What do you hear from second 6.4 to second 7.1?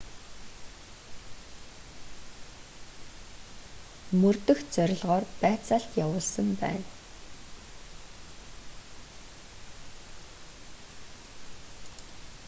байна